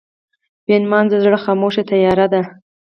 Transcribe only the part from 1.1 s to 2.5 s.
زړه خاموشه تیاره ده.